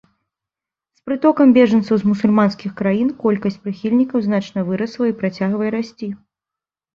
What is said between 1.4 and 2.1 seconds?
бежанцаў з